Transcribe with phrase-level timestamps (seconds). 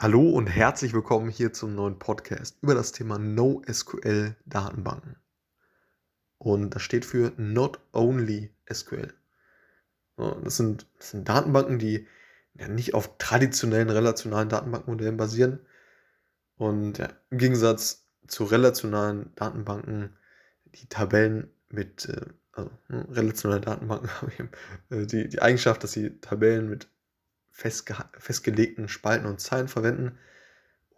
[0.00, 5.16] Hallo und herzlich willkommen hier zum neuen Podcast über das Thema NoSQL Datenbanken.
[6.38, 9.12] Und das steht für Not Only SQL.
[10.16, 12.06] Das sind, das sind Datenbanken, die
[12.54, 15.66] ja nicht auf traditionellen relationalen Datenbankmodellen basieren.
[16.54, 20.16] Und ja, im Gegensatz zu relationalen Datenbanken,
[20.66, 24.50] die Tabellen mit, äh, also hm, relationale Datenbanken haben eben
[24.90, 26.88] äh, die, die Eigenschaft, dass sie Tabellen mit
[27.58, 30.16] festge festgelegten Spalten und Zeilen verwenden.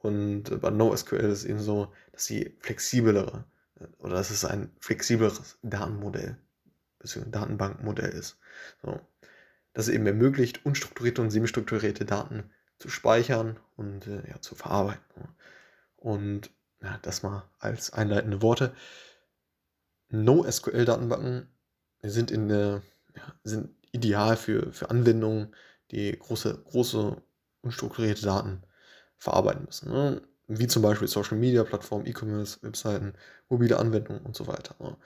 [0.03, 3.45] Und bei NoSQL ist es eben so, dass sie flexiblere
[3.99, 6.37] oder dass es ein flexibleres Datenmodell
[6.99, 7.31] bzw.
[7.31, 8.39] Datenbankmodell ist.
[8.83, 9.01] So.
[9.73, 15.29] Das eben ermöglicht, unstrukturierte und semi-strukturierte Daten zu speichern und äh, ja, zu verarbeiten.
[15.97, 16.51] Und
[16.83, 18.75] ja, das mal als einleitende Worte.
[20.11, 21.49] NoSQL-Datenbanken
[22.03, 22.83] sind, ja,
[23.45, 25.55] sind ideal für, für Anwendungen,
[25.91, 27.23] die große, große
[27.63, 28.63] unstrukturierte Daten
[29.19, 29.91] verarbeiten müssen.
[29.91, 30.23] Ne?
[30.47, 33.15] Wie zum Beispiel Social Media Plattformen, E-Commerce, Webseiten,
[33.49, 34.75] mobile Anwendungen und so weiter.
[34.79, 34.97] Ne?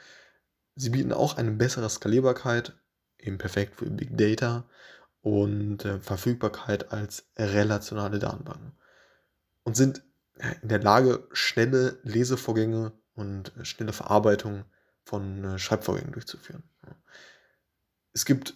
[0.76, 2.72] Sie bieten auch eine bessere Skalierbarkeit,
[3.18, 4.64] eben perfekt für Big Data
[5.20, 8.72] und äh, Verfügbarkeit als relationale Datenbanken.
[9.62, 10.02] Und sind
[10.62, 14.64] in der Lage, schnelle Lesevorgänge und äh, schnelle Verarbeitung
[15.04, 16.62] von äh, Schreibvorgängen durchzuführen.
[18.12, 18.54] Es gibt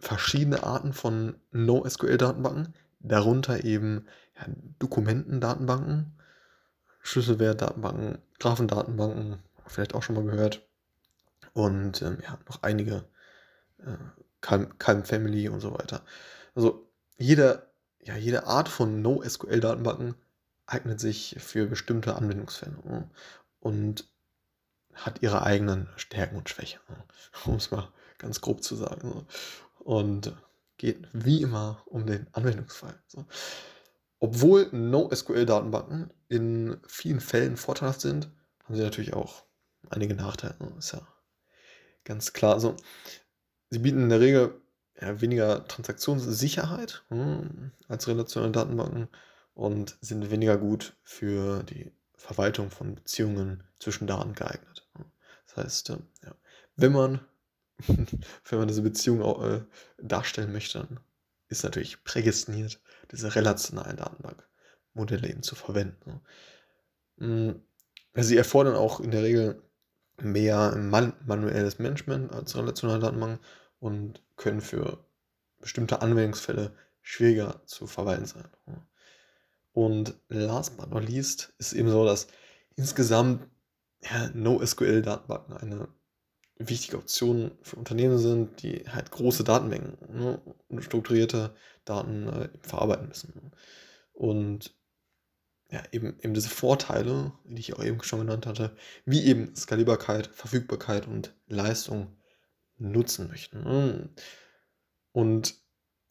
[0.00, 4.06] verschiedene Arten von NoSQL-Datenbanken, darunter eben
[4.36, 4.46] ja,
[4.78, 6.18] Dokumentendatenbanken,
[7.02, 10.66] Schlüsselwertdatenbanken, Graphendatenbanken, vielleicht auch schon mal gehört.
[11.52, 13.04] Und ähm, ja, noch einige
[13.78, 13.96] äh,
[14.40, 16.02] Calm, Family und so weiter.
[16.54, 17.68] Also jede,
[18.02, 20.14] ja, jede Art von NoSQL-Datenbanken
[20.66, 23.10] eignet sich für bestimmte Anwendungsfälle ne?
[23.58, 24.08] und
[24.94, 26.96] hat ihre eigenen Stärken und Schwächen, ne?
[27.46, 29.26] um es mal ganz grob zu sagen.
[29.80, 30.34] Und
[30.76, 32.94] geht wie immer um den Anwendungsfall.
[33.06, 33.26] So.
[34.18, 38.30] Obwohl NoSQL-Datenbanken in vielen Fällen vorteilhaft sind,
[38.64, 39.44] haben sie natürlich auch
[39.90, 40.56] einige Nachteile.
[40.78, 41.06] Ist ja
[42.04, 42.54] ganz klar.
[42.54, 42.76] Also,
[43.70, 44.60] sie bieten in der Regel
[45.00, 49.08] ja, weniger Transaktionssicherheit hm, als relationale Datenbanken
[49.54, 54.88] und sind weniger gut für die Verwaltung von Beziehungen zwischen Daten geeignet.
[55.46, 56.34] Das heißt, ja,
[56.76, 57.20] wenn man
[58.48, 59.62] wenn man diese Beziehung auch, äh,
[59.98, 61.00] darstellen möchte, dann
[61.48, 62.80] ist natürlich prädestiniert,
[63.10, 66.20] diese relationalen Datenbankmodelle eben zu verwenden.
[67.16, 67.60] Ne?
[68.14, 69.62] Sie erfordern auch in der Regel
[70.22, 73.44] mehr man manuelles Management als relationale Datenbanken
[73.78, 75.04] und können für
[75.60, 78.48] bestimmte Anwendungsfälle schwieriger zu verwalten sein.
[78.66, 78.82] Ne?
[79.72, 82.28] Und last but not least ist eben so, dass
[82.76, 83.48] insgesamt
[84.02, 85.88] ja, NoSQL-Datenbanken eine
[86.68, 91.54] wichtige Optionen für Unternehmen sind, die halt große Datenmengen ne, und strukturierte
[91.84, 93.52] Daten äh, verarbeiten müssen.
[94.12, 94.74] Und
[95.70, 100.26] ja, eben, eben diese Vorteile, die ich auch eben schon genannt hatte, wie eben Skalierbarkeit,
[100.26, 102.16] Verfügbarkeit und Leistung
[102.76, 103.62] nutzen möchten.
[103.62, 104.10] Ne?
[105.12, 105.54] Und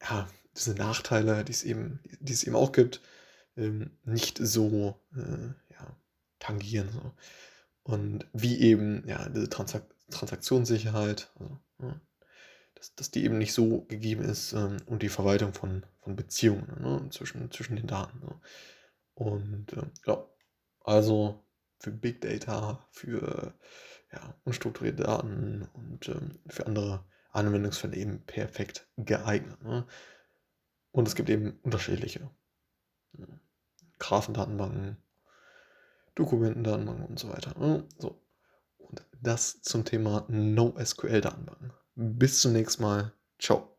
[0.01, 3.01] ja, diese Nachteile, die es eben, die es eben auch gibt,
[3.57, 5.97] ähm, nicht so äh, ja,
[6.39, 6.89] tangieren.
[6.91, 7.11] So.
[7.83, 12.01] Und wie eben ja, diese Transaktion Transaktionssicherheit, also, ja,
[12.75, 16.81] dass, dass die eben nicht so gegeben ist ähm, und die Verwaltung von, von Beziehungen
[16.81, 18.19] ne, zwischen, zwischen den Daten.
[18.19, 18.39] Ne.
[19.13, 20.25] Und äh, ja,
[20.81, 21.45] also
[21.79, 23.53] für Big Data, für
[24.11, 29.61] ja, unstrukturierte Daten und ähm, für andere Anwendungsfälle eben perfekt geeignet.
[29.63, 29.85] Ne.
[30.91, 32.29] Und es gibt eben unterschiedliche
[33.11, 33.39] ne,
[33.99, 34.97] Graphendatenbanken,
[36.15, 37.57] Dokumentendatenbanken und so weiter.
[37.59, 37.85] Ne.
[37.97, 38.21] So,
[38.89, 41.73] und das zum Thema NoSQL-Datenbanken.
[41.95, 43.13] Bis zum nächsten Mal.
[43.39, 43.78] Ciao.